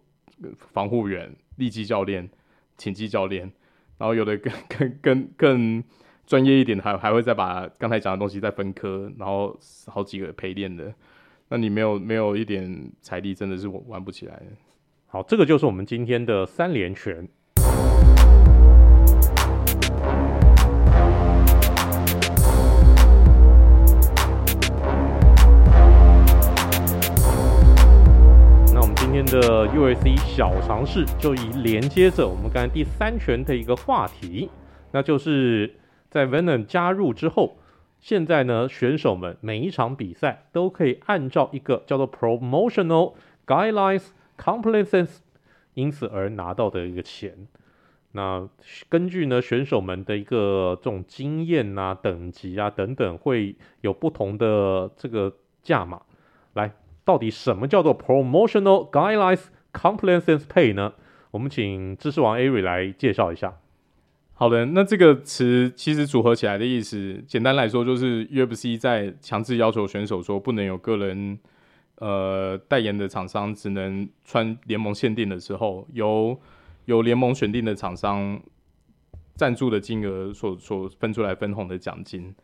[0.72, 2.28] 防护员、立技教练、
[2.76, 3.50] 请技教练，
[3.98, 5.84] 然后有的更更更更
[6.26, 10.94] 专业一点，还还会再把刚才讲的东西再分科，然后好几个陪练的。
[11.48, 14.42] 那你没有没有一点财力，真的是玩不起来。
[15.06, 17.26] 好，这个就是我们今天的三连拳。
[29.30, 34.48] 的 USC 小尝试就以连接着我们刚才第三拳的一个话题，
[34.92, 35.74] 那就是
[36.08, 37.58] 在 Venom 加入之后，
[38.00, 43.14] 现在呢选手们每一场比赛都可以按照一个叫做 Promotional
[43.46, 44.06] Guidelines
[44.38, 45.18] Compliances，
[45.74, 47.48] 因此而拿到的一个钱。
[48.12, 48.48] 那
[48.88, 56.00] 根据呢选手们的一个这种经验啊、等级啊等等，会有不同的这个价码
[56.54, 56.72] 来。
[57.08, 60.92] 到底什么叫做 promotional guidelines compliance pay 呢？
[61.30, 63.56] 我们请知识王 Ari 来介绍一下。
[64.34, 71.38] 好的，那这个词其实组合起来的意思，简单来说就是 UFC 在强制要求选手说，不能有个人
[71.94, 76.38] 呃代言的厂商只能穿联盟限定的时候，由
[76.84, 78.38] 由联盟选定的厂商
[79.34, 82.34] 赞助的金额所所分出来分红的奖金。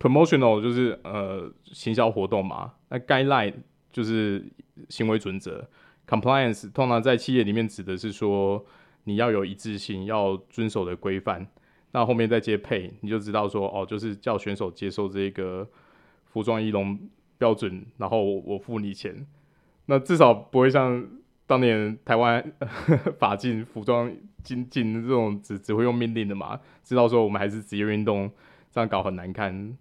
[0.00, 3.52] Promotional 就是呃行销活动嘛，那 guideline
[3.92, 4.44] 就是
[4.88, 5.68] 行为准则
[6.06, 8.64] ，compliance 通常在企业里面指的是说
[9.04, 11.46] 你要有一致性，要遵守的规范。
[11.92, 15.66] 那后面再接 pay，你就知道说哦，就是叫选手接受这个
[16.26, 16.98] 服装仪容
[17.38, 19.26] 标准，然后我我付你钱。
[19.86, 21.08] 那至少不会像
[21.46, 22.52] 当年台湾
[23.18, 28.30] 法禁服装禁禁这种只只会用命令的嘛，知道说我们还是职业运动，
[28.70, 29.76] 这样搞很难看。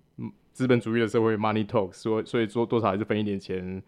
[0.57, 3.79] 资本主义的社会，money talks，所以所以说多少还是分一点钱，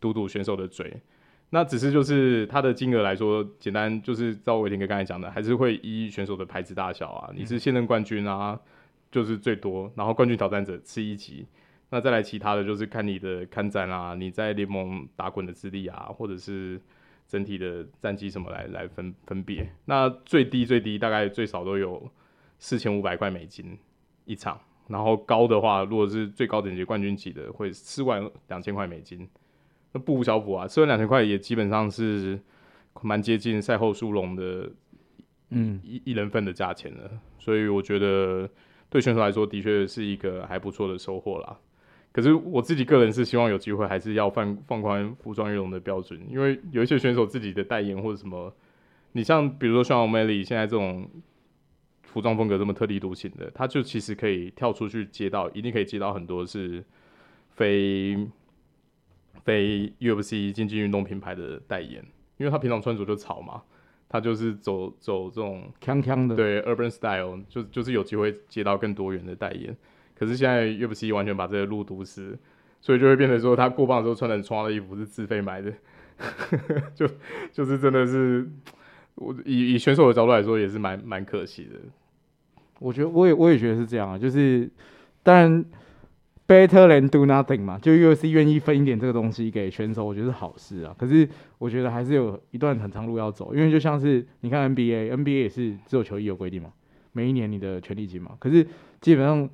[0.00, 1.02] 堵堵选手的嘴。
[1.50, 7.30] 那只是就是它的金额来说，简单就是照伟霆哥刚才讲的，还是会依选手的牌子大小啊。
[7.36, 8.58] 你是现任冠军啊，
[9.10, 11.46] 就是最多，然后冠军挑战者次一级，
[11.90, 16.80] 那再来其他的就是看你的看战啊，你在联盟打滚的资历啊，或者是
[17.28, 19.70] 整体的战绩什么来来分分别。
[19.84, 22.10] 那最低最低大概最少都有
[22.58, 23.78] 四千五百块美金
[24.24, 24.58] 一场。
[24.86, 29.26] 然后高的话，如果是最高等级冠军级的，会四万两千块美金，
[29.92, 30.68] 那不无小补啊。
[30.68, 32.38] 四万两千块也基本上是
[33.00, 34.70] 蛮接近赛后殊荣的，
[35.48, 37.10] 嗯，一一人份的价钱了。
[37.38, 38.46] 所以我觉得
[38.90, 41.58] 对选手来说，的确是一个还不错的收获啦。
[42.12, 48.54] 可是我自己个人是希望有机会还是要放放宽服装仪容的标准，因为有一些选手自己的代言或者什么，
[49.12, 51.08] 你像比如说像 O'Malley 现在这种。
[52.14, 56.84] 服装风格这么特立独行的，他就其实可以跳出去接到，一定可以接到很多是
[57.50, 58.16] 非
[59.42, 62.04] 非 UFC 竞技运动品牌的代言，
[62.36, 63.62] 因为他平常穿着就潮嘛，
[64.08, 69.76] 他就是走走这种锵锵的，对 urban style，就就是有机会接到更多元的代言。
[70.16, 72.38] 可是现在 UFC 完全把这个路堵死，
[72.80, 75.74] 所以就会变成说他过磅的时候穿的很穿的衣服是自费买的，
[76.94, 77.08] 就
[77.50, 78.48] 就是真的是
[79.16, 81.80] 我以以选手的角度来说也是蛮蛮可惜的。
[82.78, 84.70] 我觉得我也我也觉得是这样啊，就是
[85.22, 85.64] 当然
[86.46, 90.94] better than do nothing 嘛，就 UFC 愿意分一点这个东西给选手，我觉得是好事啊。
[90.98, 96.70] 可是我觉得还是有一段很长路要走，因为就像是你看 NBA，NBA 也是只有球衣有规定嘛，
[97.12, 98.66] 每一年你的权利金嘛，可是
[99.00, 99.48] 基本上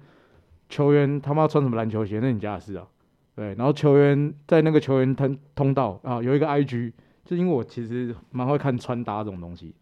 [0.69, 2.87] 球员他们要穿什么篮球鞋，那你家的事啊。
[3.37, 6.93] 对，然后球员在那个球员通通道啊，有一个 IG，
[7.25, 9.73] 就因为我其实蛮会看穿搭这种东西，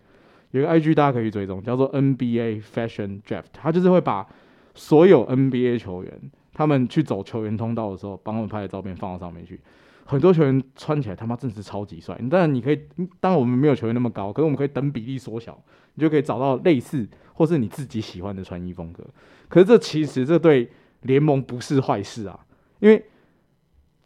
[0.50, 4.26] 有个 IG 大家可以追踪，叫做 NBA Fashion Draft，他就是会把
[4.74, 6.12] 所有 NBA 球员
[6.54, 9.60] 他们去走球员通道的时候，帮他们拍的照片放到上面去。
[10.04, 12.80] 很多球员穿起来他妈真是超级帅，当然你可以，
[13.20, 15.58] 当然我们没有球员那么高，可是我们可以等比例缩小，
[15.94, 19.04] 你就可以找到类似或是你自己喜欢的穿衣风格。
[19.48, 20.70] 可是这其实这对
[21.02, 22.40] 联盟不是坏事啊，
[22.80, 23.04] 因为。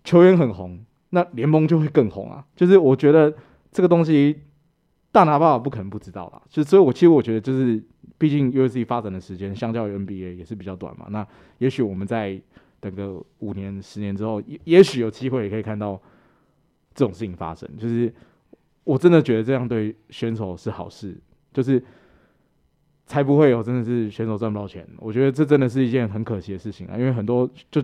[0.05, 2.45] 球员很红，那联盟就会更红啊！
[2.57, 3.33] 就是我觉得
[3.71, 4.37] 这个东西，
[5.13, 6.43] 大拿爸爸不可能不知道啦。
[6.49, 7.81] 就所以，我其实我觉得，就是
[8.19, 11.07] 毕竟 UFC 发展的时间相较于 NBA 也是比较短嘛。
[11.11, 11.25] 那
[11.59, 12.41] 也许我们在
[12.81, 16.01] 等个五年、十年之后，也也许有机会也可以看到
[16.95, 17.69] 这种事情发生。
[17.77, 18.13] 就是
[18.83, 21.17] 我真的觉得这样对选手是好事，
[21.53, 21.81] 就是
[23.07, 24.85] 才不会有真的是选手赚不到钱。
[24.99, 27.83] 我觉得这真的是一件很可惜的事情啊，因为很多就。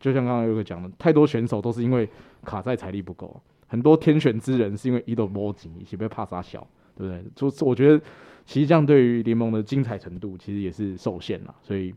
[0.00, 2.06] 就像刚刚有个讲的，太多选手都是因为
[2.42, 3.40] 卡在财力不够，
[3.74, 6.64] 很多天选之人是因为伊都摸紧，以及被怕杀小，
[6.96, 7.24] 对不对？
[7.34, 8.00] 就是我觉得，
[8.44, 11.92] 其实这样对于联盟的精彩程度，其实也是受限了，所以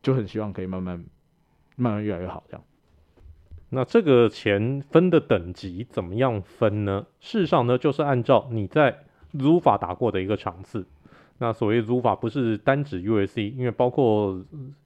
[0.00, 0.96] 就很希望可以慢慢、
[1.74, 2.44] 慢慢越来越好。
[2.48, 2.64] 这样。
[3.70, 7.04] 那这个钱分的等级怎么样分呢？
[7.18, 8.92] 事实上呢，就是按照你在
[9.32, 10.86] z u f a 打过的一个场次。
[11.38, 14.40] 那所谓 z u f a 不是单指 UFC，因为包括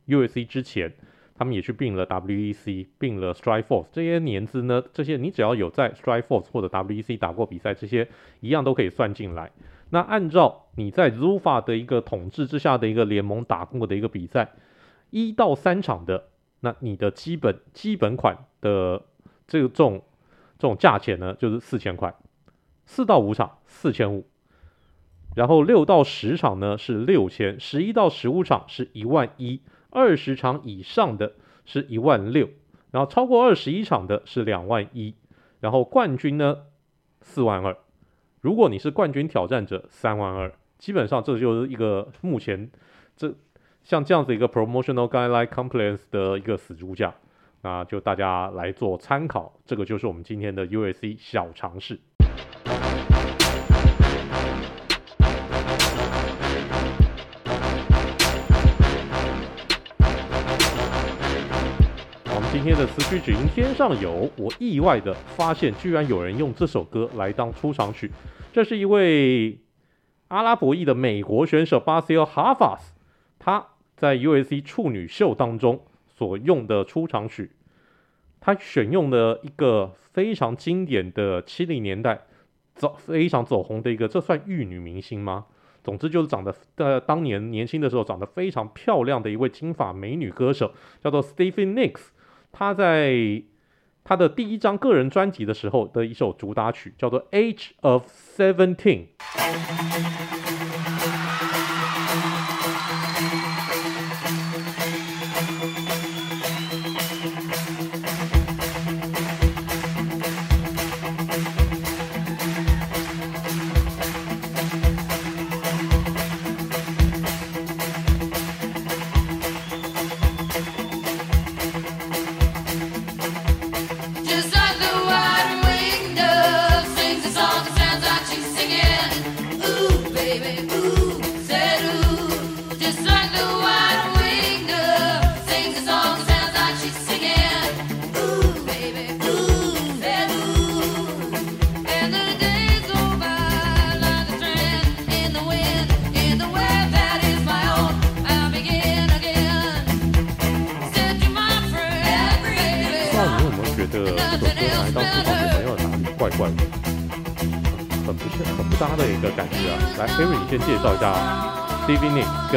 [0.07, 0.91] UFC 之前。
[1.37, 8.09] 他们也去并了 WEC，并了 Strikeforce 这些年资呢，这些你只要有在 Strikeforce 或者 WEC 打过比赛，这些
[8.41, 9.51] 一样都可以算进来。
[9.91, 14.53] 那按照你在 Zufa 的一个统治之下的一个联盟打过的一个比赛，
[15.11, 16.29] 一到三场的，
[16.61, 19.03] 那你的基本基本款的
[19.47, 20.03] 这个这种
[20.59, 22.15] 这种价钱呢，就是四千块。
[22.87, 24.27] 四到五场四千五，
[25.35, 29.61] 然后六到十场呢是六千，十一到十五场是一万一。
[29.91, 32.49] 二十场以上的是一万六，
[32.91, 35.15] 然后超过二十一场的是两万一，
[35.61, 36.59] 然后冠军呢
[37.23, 37.77] 四万二，
[38.41, 42.71] 如果你是冠军挑战者三万二，基本上这就是一个目前
[43.17, 43.35] 这
[43.83, 47.15] 像这样子一个 promotional guideline compliance 的一个死猪价，
[47.63, 51.99] 那就大家来做参考，这个就是我们今天的 u s c 小尝试。
[62.67, 68.11] 天的词曲只应天上有，我意外的发现，居然有人用这首歌来当出场曲。
[68.53, 69.61] 这是一位
[70.29, 72.93] 阿拉伯裔的美国选手巴西尔哈法斯，
[73.39, 73.65] 他
[73.97, 77.53] 在 U.S.C 处女秀当中所用的出场曲，
[78.41, 82.23] 他选用的一个非常经典的七零年代
[82.75, 85.47] 走非常走红的一个，这算玉女明星吗？
[85.85, 92.09] 总之就是长得呃当年年轻的时候长得非常漂亮的一位金发美女歌手，叫做 Stevie Nicks。
[92.59, 93.43] 他在
[94.03, 99.09] 他的第一张个人专辑的时候的一首主打曲叫做《Age of Seventeen》。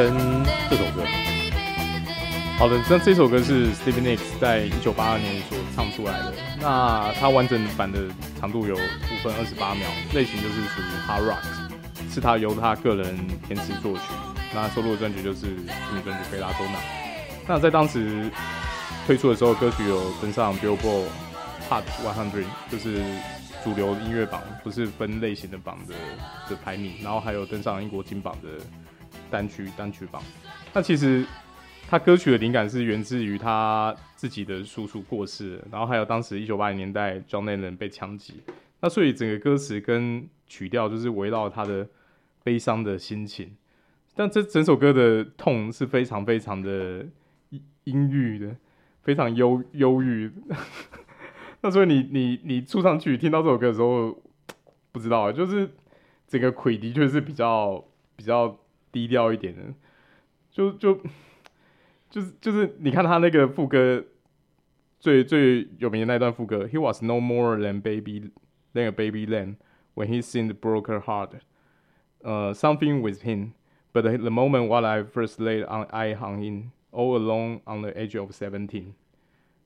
[0.00, 0.16] 跟
[0.70, 1.04] 这首歌。
[2.58, 6.32] 好的，那这首歌是 Stevie Nicks 在一九八二年所唱出来的。
[6.58, 7.98] 那它完整版的
[8.40, 13.14] 长度有五分二十八秒，类型就是属于 Hard Rock，是他由他个人
[13.46, 14.00] 填词作曲。
[14.54, 16.78] 那收录的专辑就是《秘密专辑贝拉多纳》。
[17.46, 18.30] 那在当时
[19.06, 21.08] 推出的时候，歌曲有登上 Billboard
[21.68, 23.02] Hot 100，就是。
[23.62, 25.94] 主流音乐榜不是分类型的榜的
[26.48, 28.48] 的排名，然后还有登上英国金榜的
[29.30, 30.22] 单曲单曲榜。
[30.74, 31.24] 那其实
[31.88, 38.42] 他歌曲的灵感是源自于他自己的叔叔过世，然后还有当时一九八零年代 John Lennon 被枪击，
[38.80, 41.88] 那所以整个歌词跟曲调就是围绕他的
[42.42, 43.56] 悲伤的心情。
[44.14, 47.06] 但这整首歌的痛是非常非常的
[47.84, 48.56] 阴郁的，
[49.02, 50.30] 非常忧忧郁。
[51.62, 54.20] 那所以你你你出上去听到这首歌的时候，
[54.92, 55.70] 不知道，就是
[56.26, 57.82] 整个魁的确是比较
[58.16, 58.58] 比较
[58.92, 59.62] 低调一点的，
[60.50, 61.00] 就就
[62.10, 64.04] 就是就是你看他那个副歌
[64.98, 68.30] 最最有名的那一段副歌，He was no more than baby
[68.74, 69.56] than a baby then
[69.94, 71.30] when he sing broke her heart，
[72.22, 73.52] 呃、uh,，something with him。
[73.92, 78.16] But the moment while I first laid on eye on him, all alone on the age
[78.16, 78.92] of seventeen，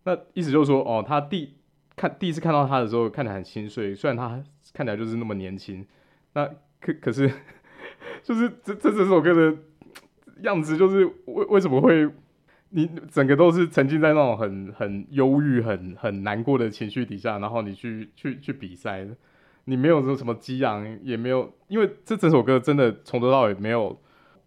[0.04, 1.54] 那意思就是说，哦，他第
[1.94, 3.94] 看第一次看到他的时候，看起来很心碎。
[3.94, 5.86] 虽然他看起来就是那么年轻，
[6.32, 6.46] 那
[6.80, 7.30] 可可是，
[8.22, 9.56] 就是这这这首歌的
[10.42, 12.08] 样子，就是为为什么会
[12.70, 19.06] 你整个都是沉浸在那种很很忧郁、很很难过的情绪底下，然后你去去去比赛，
[19.64, 23.98] 你没有说什么激昂，也没有，因为这整首歌真的从头到尾没有。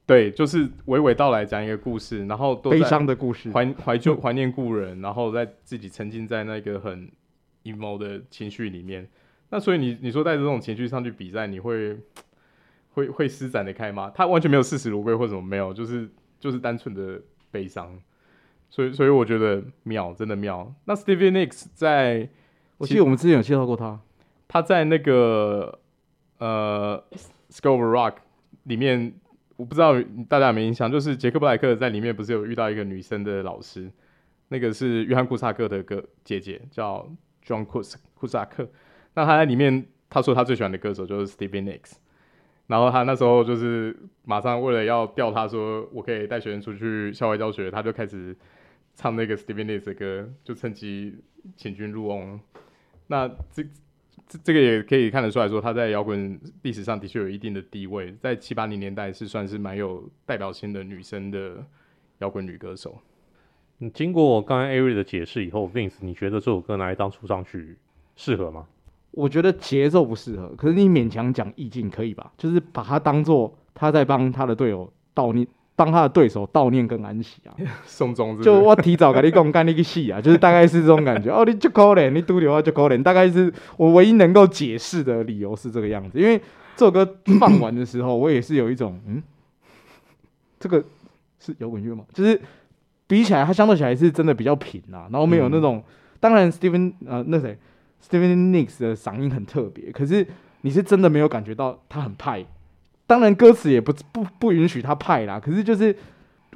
[0.05, 7.11] 对，就是娓娓道来讲一个故事，然后都悲伤的故事，怀怀旧、怀念故人，然后在自己沉浸在那个很
[7.65, 9.05] emo 的情绪里面。
[9.49, 11.97] 那所以你你说带着这种情绪上去比赛，你会
[12.97, 14.11] 会会施展的开吗？
[14.13, 17.21] 他完全没有视死如归或者什么没有，就是就是单纯的
[17.51, 17.97] 悲伤。
[18.69, 20.73] 所以所以我觉得妙，真的妙。
[20.85, 22.27] 那 Stevie Nicks 在，
[22.77, 23.99] 我记得我们之前有介绍过他，
[24.47, 25.79] 他在那个
[26.39, 27.01] 呃
[27.51, 28.15] School of Rock
[28.63, 29.13] 里面。
[29.57, 33.91] 我不知道大家有没有印象，就是杰克布莱克在里面不是有遇到一个女生的老师，
[34.49, 37.09] 那个是约翰库萨克的个姐姐，叫
[37.43, 37.81] John 库
[38.13, 38.69] 库萨克。
[39.15, 41.93] 那他在里面，他说他最喜欢的歌手就是 Stevie Nicks，
[42.67, 48.35] 然后他那时候就是马上为了要调他说我可以带学生出去校外教学，他就开始
[48.95, 51.15] 唱那个 Stevie Nicks 的歌，就趁机
[51.55, 52.39] 请君入瓮。
[53.07, 53.65] 那这。
[54.29, 61.65] 这这个也可以看得出来说，他在摇滚历史上的确有一定的地位，在七八零年代是算是蛮有代表性的女生的
[62.17, 62.99] 摇滚女歌手。
[63.79, 67.77] 嗯，经过刚刚 Ari 的解释以后，Vince，你觉得这首歌拿来当出场曲
[68.17, 68.67] 适合吗？
[69.11, 72.31] 我觉得节奏不适合，可是你勉强讲意境可以吧？
[72.37, 75.47] 就是把它当做他在帮他的队友悼念。
[75.77, 77.53] 帮他的对手悼念跟安息啊，
[77.85, 81.29] 送终是是，就我提早跟你讲，干那个戏啊，就是大概是这种感觉。
[81.29, 86.19] 哦，你就可怜，你独留啊就可怜，大概是我唯一能够解释的理由是这个样子。
[86.19, 86.35] 因为
[86.75, 87.07] 这首歌
[87.39, 89.21] 放完的时候，我也是有一种，嗯，
[90.59, 90.83] 这个
[91.39, 92.03] 是摇滚乐吗？
[92.11, 92.41] 就是
[93.05, 95.83] 比起来，它相对起来是真的比较平啊，然后没有那种，嗯、
[96.19, 97.55] 当然，Steven 呃，那谁
[98.01, 100.25] ，Stevie Nicks 的嗓音很特别，可是
[100.61, 102.45] 你是真的没有感觉到他很派。
[103.05, 105.39] 当然，歌词也不不不允许他派啦。
[105.39, 105.95] 可是，就是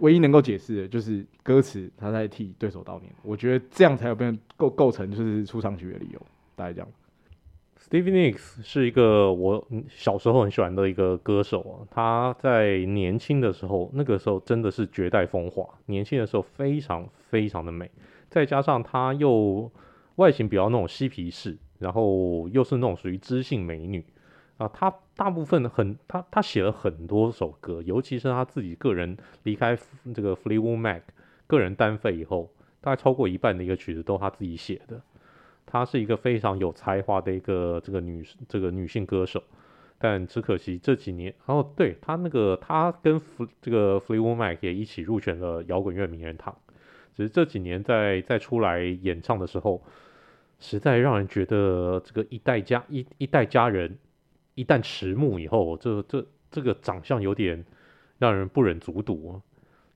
[0.02, 3.10] 唯一能够解释的，就是歌词他在替对手悼念。
[3.24, 6.22] 我觉得这样才有变构构成就是出场曲的理由。
[6.56, 6.88] 大概这样。
[7.80, 11.88] Stevie Nicks 是一个我小时候很喜欢的一个歌手啊。
[11.90, 15.66] 他在年轻的时候，那个时候真的是绝代风华。
[15.86, 17.90] 年轻的时候非常非常的美，
[18.30, 19.72] 再加上他又
[20.16, 24.04] 外形比较那种嬉皮士，然后又是那种属于知性美女。
[24.58, 29.76] 啊，她大部分很她她写了很多首歌，尤其是她自己个人离开
[30.14, 31.02] 这个 Fleetwood Mac
[31.48, 35.02] 个人单飞以后，大概超过一半的一个曲子都她自己写的。
[35.66, 39.42] 她是一个非常有才华的一个这个女这个女性歌手，
[39.98, 46.56] 但只可惜这几年，哦对她那个她跟 F, 这个 Fleetwood Mac 也一起入选了摇滚乐名人堂，
[47.16, 49.82] 只是这几年在在出来演唱的时候，
[50.60, 53.98] 实在让人觉得这个一代佳一一代佳人。
[54.54, 57.66] 一旦迟暮以后，这这这个长相有点
[58.20, 59.42] 让人不忍卒睹，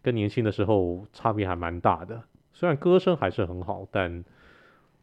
[0.01, 2.23] 跟年轻的时候差别还蛮大的。
[2.53, 4.23] 虽然歌声还是很好，但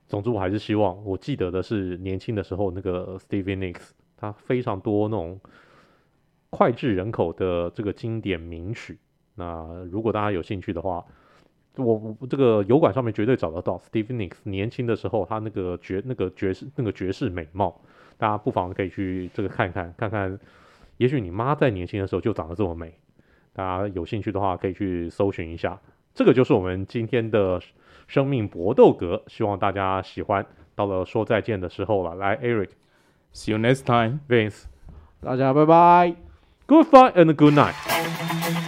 [0.09, 5.39] 总之我还是希望，我记得的是年轻的时候那个 Stevie Nicks，他非常多那种
[6.51, 8.99] 脍炙人口的这个经典名曲。
[9.35, 11.05] 那如果大家有兴趣的话，
[11.77, 17.81] 我这个油管上面绝对找得到 Stevie Nicks 年轻的时候他那个绝那个绝世那个绝世美貌。
[18.18, 20.39] 大家不妨可以去这个看看，看看，
[20.97, 22.95] 也许你妈在年轻的时候就长得这么美。
[23.53, 25.81] 大家有兴趣的话，可以去搜寻一下。
[26.14, 27.61] 这个就是我们今天的
[28.07, 30.47] 生命搏斗格，希望大家喜欢。
[30.75, 34.64] 到了说再见的时候了，来，Eric，See you next time，Vince，
[35.20, 36.14] 大家拜拜
[36.66, 38.62] ，Good fight and good night。